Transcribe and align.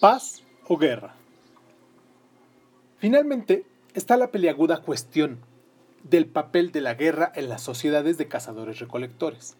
paz 0.00 0.44
o 0.68 0.78
guerra. 0.78 1.16
Finalmente, 2.98 3.66
está 3.94 4.16
la 4.16 4.30
peliaguda 4.30 4.82
cuestión 4.82 5.40
del 6.04 6.26
papel 6.26 6.70
de 6.70 6.80
la 6.80 6.94
guerra 6.94 7.32
en 7.34 7.48
las 7.48 7.62
sociedades 7.62 8.16
de 8.16 8.28
cazadores-recolectores. 8.28 9.56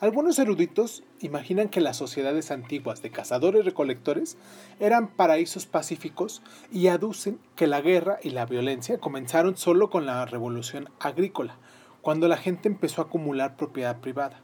Algunos 0.00 0.38
eruditos 0.38 1.02
imaginan 1.20 1.68
que 1.68 1.82
las 1.82 1.98
sociedades 1.98 2.50
antiguas 2.50 3.02
de 3.02 3.10
cazadores-recolectores 3.10 4.38
eran 4.80 5.08
paraísos 5.08 5.66
pacíficos 5.66 6.42
y 6.72 6.88
aducen 6.88 7.38
que 7.54 7.66
la 7.66 7.82
guerra 7.82 8.18
y 8.22 8.30
la 8.30 8.46
violencia 8.46 8.98
comenzaron 8.98 9.56
solo 9.58 9.90
con 9.90 10.06
la 10.06 10.24
revolución 10.24 10.88
agrícola, 10.98 11.58
cuando 12.00 12.26
la 12.26 12.38
gente 12.38 12.68
empezó 12.68 13.02
a 13.02 13.04
acumular 13.04 13.56
propiedad 13.56 14.00
privada. 14.00 14.43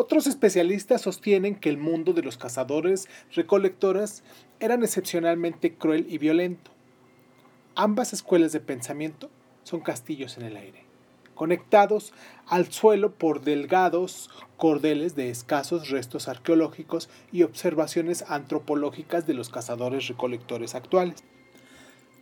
Otros 0.00 0.26
especialistas 0.26 1.02
sostienen 1.02 1.56
que 1.56 1.68
el 1.68 1.76
mundo 1.76 2.14
de 2.14 2.22
los 2.22 2.38
cazadores 2.38 3.06
recolectores 3.34 4.22
eran 4.58 4.82
excepcionalmente 4.82 5.74
cruel 5.74 6.06
y 6.08 6.16
violento. 6.16 6.70
Ambas 7.74 8.14
escuelas 8.14 8.52
de 8.52 8.60
pensamiento 8.60 9.28
son 9.62 9.80
castillos 9.82 10.38
en 10.38 10.44
el 10.44 10.56
aire, 10.56 10.86
conectados 11.34 12.14
al 12.46 12.72
suelo 12.72 13.12
por 13.12 13.42
delgados 13.42 14.30
cordeles 14.56 15.16
de 15.16 15.28
escasos 15.28 15.90
restos 15.90 16.28
arqueológicos 16.28 17.10
y 17.30 17.42
observaciones 17.42 18.24
antropológicas 18.26 19.26
de 19.26 19.34
los 19.34 19.50
cazadores 19.50 20.08
recolectores 20.08 20.74
actuales. 20.74 21.24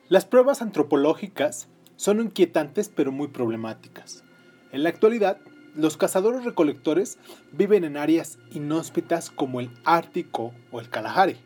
Las 0.09 0.25
pruebas 0.25 0.63
antropológicas 0.63 1.69
son 1.95 2.19
inquietantes 2.19 2.89
pero 2.89 3.13
muy 3.13 3.29
problemáticas. 3.29 4.25
En 4.73 4.83
la 4.83 4.89
actualidad, 4.89 5.39
los 5.79 5.97
cazadores 5.97 6.45
recolectores 6.45 7.19
viven 7.53 7.85
en 7.85 7.97
áreas 7.97 8.41
inhóspitas 8.51 9.31
como 9.31 9.61
el 9.61 9.71
Ártico 9.85 10.53
o 10.73 10.81
el 10.81 10.91
Kalahari, 10.91 11.37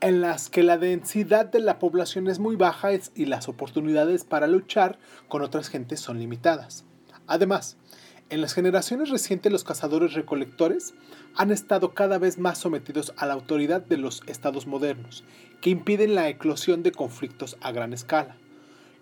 en 0.00 0.20
las 0.20 0.50
que 0.50 0.64
la 0.64 0.76
densidad 0.76 1.46
de 1.46 1.60
la 1.60 1.78
población 1.78 2.26
es 2.26 2.40
muy 2.40 2.56
baja 2.56 2.88
y 3.14 3.26
las 3.26 3.48
oportunidades 3.48 4.24
para 4.24 4.48
luchar 4.48 4.98
con 5.28 5.42
otras 5.42 5.68
gentes 5.68 6.00
son 6.00 6.18
limitadas. 6.18 6.84
Además, 7.28 7.76
en 8.28 8.40
las 8.40 8.54
generaciones 8.54 9.08
recientes 9.08 9.52
los 9.52 9.62
cazadores 9.62 10.14
recolectores 10.14 10.94
han 11.36 11.52
estado 11.52 11.94
cada 11.94 12.18
vez 12.18 12.38
más 12.38 12.58
sometidos 12.58 13.14
a 13.16 13.26
la 13.26 13.34
autoridad 13.34 13.82
de 13.82 13.98
los 13.98 14.20
estados 14.26 14.66
modernos, 14.66 15.22
que 15.60 15.70
impiden 15.70 16.16
la 16.16 16.28
eclosión 16.28 16.82
de 16.82 16.90
conflictos 16.90 17.56
a 17.60 17.70
gran 17.70 17.92
escala. 17.92 18.36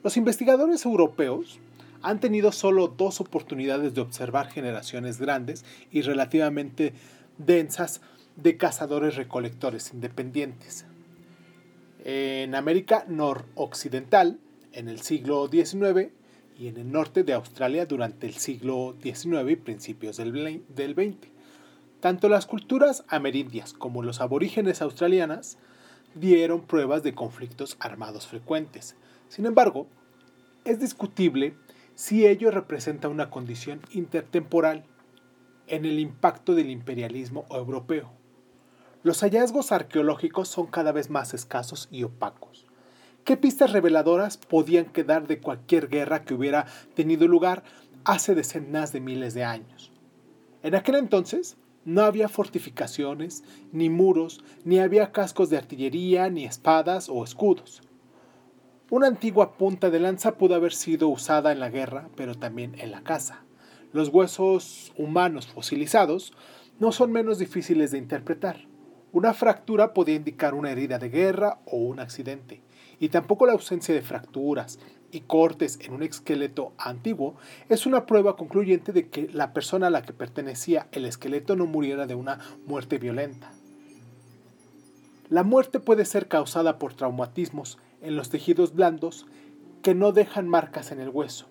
Los 0.05 0.19
investigadores 0.19 0.85
europeos 0.85 1.59
han 2.03 2.21
tenido 2.21 2.53
solo 2.53 2.89
dos 2.89 3.21
oportunidades 3.21 3.95
de 3.95 4.01
observar 4.01 4.49
generaciones 4.49 5.19
grandes 5.19 5.65
y 5.91 6.03
relativamente 6.03 6.95
densas 7.39 8.01
de 8.37 8.57
cazadores 8.57 9.17
recolectores 9.17 9.93
independientes. 9.93 10.87
En 12.05 12.55
América 12.55 13.05
noroccidental, 13.09 14.39
en 14.73 14.89
el 14.89 15.01
siglo 15.01 15.49
XIX, 15.49 16.11
y 16.59 16.69
en 16.69 16.77
el 16.77 16.93
norte 16.93 17.25
de 17.25 17.33
Australia 17.33 17.87
durante 17.87 18.27
el 18.27 18.35
siglo 18.35 18.95
XIX 19.03 19.51
y 19.51 19.57
principios 19.57 20.17
del 20.17 20.95
XX. 20.95 21.29
Tanto 22.01 22.29
las 22.29 22.47
culturas 22.47 23.05
amerindias 23.09 23.73
como 23.73 24.03
los 24.03 24.21
aborígenes 24.21 24.83
australianas 24.83 25.59
dieron 26.15 26.63
pruebas 26.63 27.03
de 27.03 27.15
conflictos 27.15 27.77
armados 27.81 28.27
frecuentes. 28.27 28.97
Sin 29.29 29.47
embargo, 29.47 29.87
es 30.65 30.79
discutible 30.79 31.55
si 32.03 32.27
ello 32.27 32.51
representa 32.51 33.09
una 33.09 33.31
condición 33.31 33.81
intertemporal 33.93 34.83
en 35.69 35.85
el 35.85 36.01
impacto 36.01 36.57
del 36.57 36.69
imperialismo 36.69 37.47
europeo. 37.49 38.11
Los 39.05 39.21
hallazgos 39.21 39.71
arqueológicos 39.71 40.49
son 40.49 40.67
cada 40.67 40.91
vez 40.91 41.11
más 41.11 41.33
escasos 41.33 41.87
y 41.93 42.03
opacos. 42.03 42.67
¿Qué 43.23 43.37
pistas 43.37 43.71
reveladoras 43.71 44.37
podían 44.37 44.87
quedar 44.87 45.29
de 45.29 45.39
cualquier 45.39 45.89
guerra 45.89 46.25
que 46.25 46.35
hubiera 46.35 46.67
tenido 46.97 47.29
lugar 47.29 47.63
hace 48.03 48.35
decenas 48.35 48.93
de 48.93 48.99
miles 48.99 49.33
de 49.35 49.45
años? 49.45 49.93
En 50.65 50.75
aquel 50.75 50.97
entonces 50.97 51.57
no 51.85 52.03
había 52.03 52.29
fortificaciones, 52.29 53.45
ni 53.71 53.91
muros, 53.91 54.43
ni 54.65 54.81
había 54.81 55.13
cascos 55.13 55.51
de 55.51 55.59
artillería, 55.59 56.29
ni 56.31 56.47
espadas 56.47 57.09
o 57.09 57.23
escudos. 57.23 57.81
Una 58.93 59.07
antigua 59.07 59.55
punta 59.55 59.89
de 59.89 59.99
lanza 59.99 60.37
pudo 60.37 60.55
haber 60.55 60.75
sido 60.75 61.09
usada 61.09 61.51
en 61.51 61.61
la 61.61 61.71
guerra, 61.71 62.11
pero 62.15 62.35
también 62.35 62.79
en 62.79 62.91
la 62.91 63.01
caza. 63.01 63.43
Los 63.95 64.11
huesos 64.11 64.93
humanos 64.99 65.47
fosilizados 65.47 66.35
no 66.79 66.93
son 66.93 67.11
menos 67.11 67.39
difíciles 67.39 67.91
de 67.91 67.97
interpretar. 67.97 68.67
Una 69.11 69.33
fractura 69.33 69.95
podía 69.95 70.17
indicar 70.17 70.53
una 70.53 70.71
herida 70.71 70.99
de 70.99 71.09
guerra 71.09 71.61
o 71.65 71.79
un 71.79 72.01
accidente, 72.01 72.61
y 73.01 73.09
tampoco 73.09 73.47
la 73.47 73.55
ausencia 73.55 73.95
de 73.95 74.03
fracturas 74.03 74.79
y 75.11 75.21
cortes 75.21 75.79
en 75.81 75.95
un 75.95 76.03
esqueleto 76.03 76.75
antiguo 76.77 77.37
es 77.71 77.87
una 77.87 78.05
prueba 78.05 78.37
concluyente 78.37 78.93
de 78.93 79.09
que 79.09 79.27
la 79.33 79.55
persona 79.55 79.87
a 79.87 79.91
la 79.91 80.03
que 80.03 80.13
pertenecía 80.13 80.89
el 80.93 81.07
esqueleto 81.07 81.57
no 81.57 81.65
muriera 81.65 82.07
de 82.07 82.15
una 82.15 82.41
muerte 82.67 82.99
violenta. 82.99 83.53
La 85.31 85.45
muerte 85.45 85.81
puede 85.81 86.05
ser 86.05 86.29
causada 86.29 86.79
por 86.79 86.93
traumatismos 86.93 87.79
en 88.03 88.17
los 88.17 88.31
tejidos 88.31 88.75
blandos 88.75 89.27
que 89.83 89.95
no 89.95 90.13
dejan 90.13 90.49
marcas 90.49 90.93
en 90.93 91.01
el 91.01 91.09
hueso. 91.09 91.47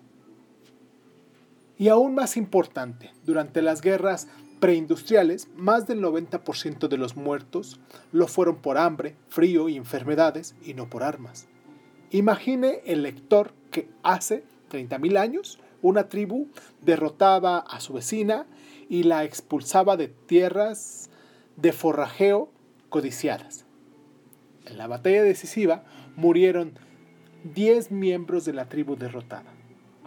Y 1.78 1.88
aún 1.88 2.14
más 2.14 2.36
importante, 2.36 3.12
durante 3.24 3.62
las 3.62 3.80
guerras 3.80 4.28
preindustriales, 4.60 5.48
más 5.56 5.88
del 5.88 6.00
90% 6.00 6.86
de 6.86 6.96
los 6.96 7.16
muertos 7.16 7.80
lo 8.12 8.28
fueron 8.28 8.56
por 8.56 8.78
hambre, 8.78 9.16
frío 9.28 9.68
y 9.68 9.76
enfermedades 9.76 10.54
y 10.64 10.74
no 10.74 10.88
por 10.88 11.02
armas. 11.02 11.48
Imagine 12.10 12.82
el 12.86 13.02
lector 13.02 13.52
que 13.70 13.90
hace 14.04 14.44
30.000 14.70 15.18
años 15.18 15.58
una 15.82 16.08
tribu 16.08 16.46
derrotaba 16.80 17.58
a 17.58 17.80
su 17.80 17.94
vecina 17.94 18.46
y 18.88 19.02
la 19.02 19.24
expulsaba 19.24 19.96
de 19.96 20.08
tierras 20.08 21.10
de 21.56 21.72
forrajeo 21.72 22.50
codiciadas. 22.88 23.64
En 24.66 24.78
la 24.78 24.86
batalla 24.86 25.24
decisiva, 25.24 25.84
murieron 26.16 26.72
10 27.54 27.90
miembros 27.90 28.44
de 28.44 28.52
la 28.52 28.68
tribu 28.68 28.96
derrotada. 28.96 29.52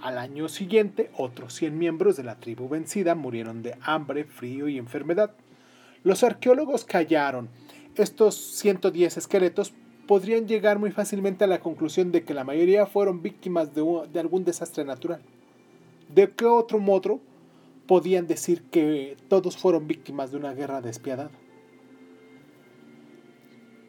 Al 0.02 0.18
año 0.18 0.50
siguiente, 0.50 1.10
otros 1.18 1.54
100 1.56 1.78
miembros 1.78 2.18
de 2.18 2.24
la 2.24 2.40
tribu 2.40 2.70
vencida 2.70 3.16
murieron 3.16 3.64
de 3.64 3.76
hambre, 3.82 4.26
frío 4.26 4.68
y 4.68 4.78
enfermedad. 4.78 5.32
Los 6.04 6.24
arqueólogos 6.24 6.86
que 6.86 6.98
hallaron 6.98 7.50
estos 7.96 8.36
110 8.36 9.18
esqueletos 9.18 9.74
podrían 10.08 10.48
llegar 10.48 10.80
muy 10.80 10.92
fácilmente 10.92 11.44
a 11.44 11.48
la 11.48 11.60
conclusión 11.60 12.12
de 12.12 12.24
que 12.24 12.34
la 12.34 12.44
mayoría 12.44 12.86
fueron 12.86 13.22
víctimas 13.22 13.74
de, 13.74 13.84
de 14.12 14.20
algún 14.20 14.44
desastre 14.46 14.86
natural. 14.86 15.22
¿De 16.14 16.30
qué 16.32 16.46
otro 16.46 16.80
modo 16.80 17.20
podían 17.88 18.28
decir 18.28 18.64
que 18.64 19.18
todos 19.28 19.58
fueron 19.58 19.88
víctimas 19.88 20.32
de 20.32 20.38
una 20.38 20.54
guerra 20.54 20.82
despiadada? 20.82 21.32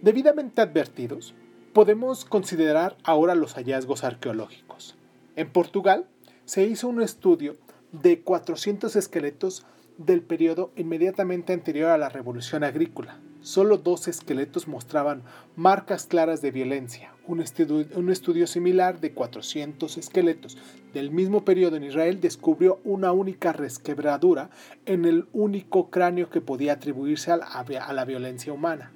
Debidamente 0.00 0.62
advertidos, 0.62 1.34
Podemos 1.76 2.24
considerar 2.24 2.96
ahora 3.04 3.34
los 3.34 3.52
hallazgos 3.52 4.02
arqueológicos. 4.02 4.96
En 5.36 5.50
Portugal 5.50 6.06
se 6.46 6.64
hizo 6.64 6.88
un 6.88 7.02
estudio 7.02 7.54
de 7.92 8.22
400 8.22 8.96
esqueletos 8.96 9.66
del 9.98 10.22
periodo 10.22 10.70
inmediatamente 10.76 11.52
anterior 11.52 11.90
a 11.90 11.98
la 11.98 12.08
revolución 12.08 12.64
agrícola. 12.64 13.20
Solo 13.42 13.76
dos 13.76 14.08
esqueletos 14.08 14.68
mostraban 14.68 15.22
marcas 15.54 16.06
claras 16.06 16.40
de 16.40 16.50
violencia. 16.50 17.12
Un 17.26 17.40
estudio, 17.42 18.46
similar 18.46 18.98
de 18.98 19.12
400 19.12 19.98
esqueletos 19.98 20.56
del 20.94 21.10
mismo 21.10 21.44
periodo 21.44 21.76
en 21.76 21.84
Israel 21.84 22.22
descubrió 22.22 22.80
una 22.84 23.12
única 23.12 23.52
resquebradura 23.52 24.48
en 24.86 25.04
el 25.04 25.28
único 25.34 25.90
cráneo 25.90 26.30
que 26.30 26.40
podía 26.40 26.72
atribuirse 26.72 27.32
a 27.32 27.92
la 27.92 28.04
violencia 28.06 28.54
humana. 28.54 28.92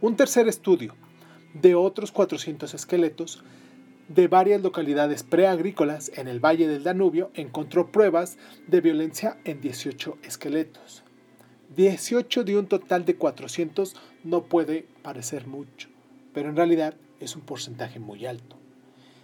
Un 0.00 0.16
tercer 0.16 0.48
estudio 0.48 0.96
de 1.54 1.74
otros 1.74 2.12
400 2.12 2.74
esqueletos 2.74 3.42
de 4.08 4.28
varias 4.28 4.62
localidades 4.62 5.22
preagrícolas 5.22 6.10
en 6.16 6.28
el 6.28 6.40
Valle 6.40 6.68
del 6.68 6.82
Danubio 6.82 7.30
encontró 7.34 7.90
pruebas 7.92 8.36
de 8.66 8.80
violencia 8.80 9.38
en 9.44 9.60
18 9.60 10.18
esqueletos. 10.22 11.02
18 11.76 12.44
de 12.44 12.58
un 12.58 12.66
total 12.66 13.04
de 13.04 13.16
400 13.16 13.96
no 14.24 14.44
puede 14.44 14.86
parecer 15.02 15.46
mucho, 15.46 15.88
pero 16.34 16.50
en 16.50 16.56
realidad 16.56 16.94
es 17.20 17.36
un 17.36 17.42
porcentaje 17.42 17.98
muy 18.00 18.26
alto. 18.26 18.56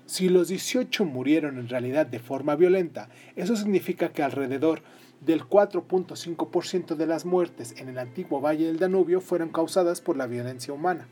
Si 0.06 0.30
los 0.30 0.48
18 0.48 1.04
murieron 1.04 1.58
en 1.58 1.68
realidad 1.68 2.06
de 2.06 2.18
forma 2.18 2.56
violenta, 2.56 3.10
eso 3.36 3.56
significa 3.56 4.10
que 4.10 4.22
alrededor 4.22 4.82
del 5.20 5.42
4.5% 5.42 6.94
de 6.94 7.06
las 7.06 7.26
muertes 7.26 7.74
en 7.76 7.88
el 7.88 7.98
antiguo 7.98 8.40
Valle 8.40 8.66
del 8.66 8.78
Danubio 8.78 9.20
fueron 9.20 9.50
causadas 9.50 10.00
por 10.00 10.16
la 10.16 10.26
violencia 10.26 10.72
humana. 10.72 11.08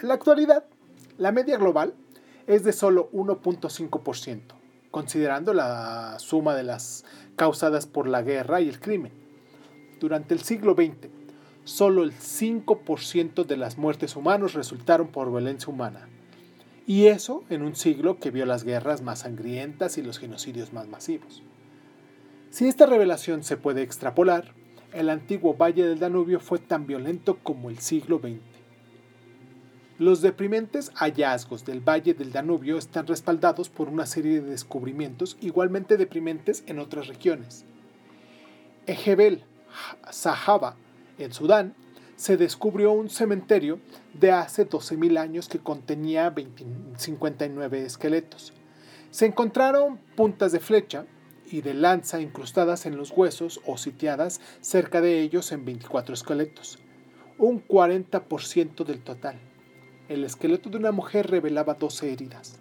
En 0.00 0.06
la 0.06 0.14
actualidad, 0.14 0.64
la 1.16 1.32
media 1.32 1.58
global 1.58 1.92
es 2.46 2.62
de 2.62 2.72
solo 2.72 3.10
1.5%, 3.10 4.42
considerando 4.92 5.52
la 5.52 6.20
suma 6.20 6.54
de 6.54 6.62
las 6.62 7.04
causadas 7.34 7.88
por 7.88 8.06
la 8.06 8.22
guerra 8.22 8.60
y 8.60 8.68
el 8.68 8.78
crimen. 8.78 9.12
Durante 9.98 10.34
el 10.34 10.40
siglo 10.40 10.74
XX, 10.74 11.08
solo 11.64 12.04
el 12.04 12.12
5% 12.12 13.44
de 13.44 13.56
las 13.56 13.76
muertes 13.76 14.14
humanas 14.14 14.54
resultaron 14.54 15.08
por 15.08 15.32
violencia 15.32 15.72
humana. 15.72 16.08
Y 16.86 17.06
eso 17.06 17.42
en 17.50 17.62
un 17.62 17.74
siglo 17.74 18.20
que 18.20 18.30
vio 18.30 18.46
las 18.46 18.62
guerras 18.62 19.02
más 19.02 19.20
sangrientas 19.20 19.98
y 19.98 20.02
los 20.02 20.20
genocidios 20.20 20.72
más 20.72 20.86
masivos. 20.86 21.42
Si 22.50 22.68
esta 22.68 22.86
revelación 22.86 23.42
se 23.42 23.56
puede 23.56 23.82
extrapolar, 23.82 24.54
el 24.92 25.10
antiguo 25.10 25.54
Valle 25.54 25.84
del 25.84 25.98
Danubio 25.98 26.38
fue 26.38 26.60
tan 26.60 26.86
violento 26.86 27.38
como 27.42 27.68
el 27.68 27.78
siglo 27.80 28.20
XX. 28.20 28.47
Los 29.98 30.22
deprimentes 30.22 30.92
hallazgos 30.94 31.64
del 31.64 31.80
Valle 31.80 32.14
del 32.14 32.30
Danubio 32.30 32.78
están 32.78 33.08
respaldados 33.08 33.68
por 33.68 33.88
una 33.88 34.06
serie 34.06 34.40
de 34.40 34.50
descubrimientos 34.50 35.36
igualmente 35.40 35.96
deprimentes 35.96 36.62
en 36.68 36.78
otras 36.78 37.08
regiones. 37.08 37.64
En 38.86 38.94
Jebel 38.94 39.42
Sahaba, 40.12 40.76
en 41.18 41.32
Sudán, 41.32 41.74
se 42.14 42.36
descubrió 42.36 42.92
un 42.92 43.10
cementerio 43.10 43.80
de 44.14 44.30
hace 44.30 44.68
12.000 44.68 45.18
años 45.18 45.48
que 45.48 45.58
contenía 45.58 46.32
59 46.96 47.84
esqueletos. 47.84 48.52
Se 49.10 49.26
encontraron 49.26 49.98
puntas 50.14 50.52
de 50.52 50.60
flecha 50.60 51.06
y 51.50 51.62
de 51.62 51.74
lanza 51.74 52.20
incrustadas 52.20 52.86
en 52.86 52.96
los 52.96 53.10
huesos 53.10 53.60
o 53.66 53.76
sitiadas 53.76 54.40
cerca 54.60 55.00
de 55.00 55.22
ellos 55.22 55.50
en 55.50 55.64
24 55.64 56.14
esqueletos, 56.14 56.78
un 57.36 57.66
40% 57.66 58.84
del 58.84 59.02
total. 59.02 59.40
El 60.08 60.24
esqueleto 60.24 60.70
de 60.70 60.78
una 60.78 60.90
mujer 60.90 61.30
revelaba 61.30 61.74
12 61.74 62.10
heridas. 62.10 62.56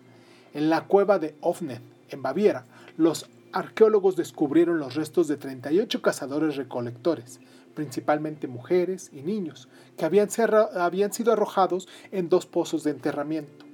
En 0.54 0.70
la 0.70 0.86
cueva 0.86 1.18
de 1.18 1.36
Ofnet, 1.40 1.82
en 2.10 2.22
Baviera, 2.22 2.66
los 2.98 3.30
arqueólogos 3.54 4.18
descubrieron 4.18 4.80
los 4.80 4.96
restos 4.96 5.30
de 5.30 5.38
38 5.38 6.02
cazadores 6.02 6.58
recolectores, 6.58 7.40
principalmente 7.74 8.48
mujeres 8.48 9.10
y 9.14 9.22
niños, 9.22 9.70
que 9.96 10.04
habían, 10.04 10.30
sido 10.30 11.32
arrojados 11.32 11.88
en 12.12 12.28
dos 12.28 12.46
pozos 12.46 12.84
de 12.84 12.92
enterramiento. 12.92 13.66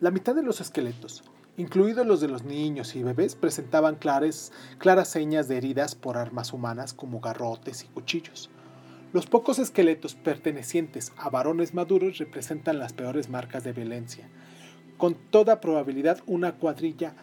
La 0.00 0.10
mitad 0.10 0.34
de 0.34 0.42
los 0.42 0.60
esqueletos, 0.60 1.22
incluidos 1.56 2.06
los 2.06 2.20
de 2.20 2.28
los 2.28 2.42
niños 2.42 2.96
y 2.96 3.04
bebés, 3.04 3.36
presentaban 3.36 3.94
claras 3.96 4.50
señas 5.04 5.46
de 5.46 5.58
heridas 5.58 5.94
por 5.94 6.16
armas 6.16 6.52
humanas 6.52 6.92
como 6.92 7.20
garrotes 7.20 7.84
y 7.84 7.86
cuchillos. 7.86 8.50
Los 9.10 9.26
pocos 9.26 9.58
esqueletos 9.58 10.14
pertenecientes 10.14 11.12
a 11.16 11.30
varones 11.30 11.72
maduros 11.72 12.18
representan 12.18 12.78
las 12.78 12.92
peores 12.92 13.30
marcas 13.30 13.64
de 13.64 13.72
violencia. 13.72 14.28
Con 14.98 15.14
toda 15.14 15.60
probabilidad, 15.60 16.22
una 16.26 16.56
cuadrilla 16.56 17.14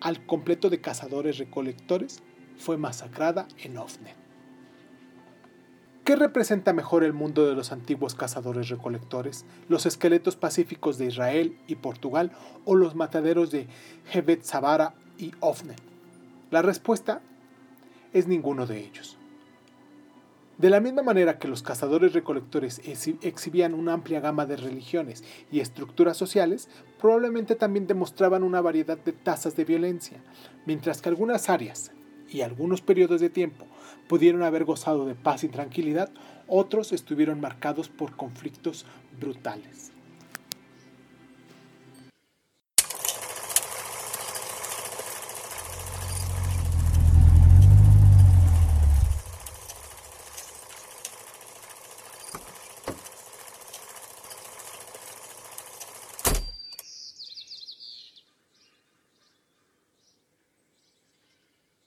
al 0.00 0.26
completo 0.26 0.68
de 0.68 0.80
cazadores 0.80 1.38
recolectores 1.38 2.22
fue 2.56 2.76
masacrada 2.76 3.46
en 3.62 3.78
Ofnet. 3.78 4.16
¿Qué 6.02 6.16
representa 6.16 6.72
mejor 6.72 7.04
el 7.04 7.12
mundo 7.12 7.46
de 7.46 7.54
los 7.54 7.70
antiguos 7.70 8.16
cazadores 8.16 8.68
recolectores, 8.68 9.44
los 9.68 9.86
esqueletos 9.86 10.34
pacíficos 10.36 10.98
de 10.98 11.06
Israel 11.06 11.58
y 11.68 11.76
Portugal 11.76 12.32
o 12.64 12.74
los 12.74 12.96
mataderos 12.96 13.50
de 13.52 13.68
Hebet 14.12 14.42
Sabara 14.42 14.94
y 15.18 15.32
Ofne? 15.38 15.76
La 16.50 16.62
respuesta 16.62 17.20
es 18.12 18.26
ninguno 18.26 18.66
de 18.66 18.80
ellos. 18.80 19.17
De 20.58 20.70
la 20.70 20.80
misma 20.80 21.02
manera 21.02 21.38
que 21.38 21.46
los 21.46 21.62
cazadores 21.62 22.14
recolectores 22.14 22.80
exhibían 23.22 23.74
una 23.74 23.92
amplia 23.92 24.18
gama 24.18 24.44
de 24.44 24.56
religiones 24.56 25.22
y 25.52 25.60
estructuras 25.60 26.16
sociales, 26.16 26.68
probablemente 27.00 27.54
también 27.54 27.86
demostraban 27.86 28.42
una 28.42 28.60
variedad 28.60 28.98
de 28.98 29.12
tasas 29.12 29.54
de 29.54 29.64
violencia, 29.64 30.18
mientras 30.66 31.00
que 31.00 31.10
algunas 31.10 31.48
áreas 31.48 31.92
y 32.28 32.40
algunos 32.40 32.80
periodos 32.80 33.20
de 33.20 33.30
tiempo 33.30 33.66
pudieron 34.08 34.42
haber 34.42 34.64
gozado 34.64 35.06
de 35.06 35.14
paz 35.14 35.44
y 35.44 35.48
tranquilidad, 35.48 36.10
otros 36.48 36.92
estuvieron 36.92 37.40
marcados 37.40 37.88
por 37.88 38.16
conflictos 38.16 38.84
brutales. 39.20 39.92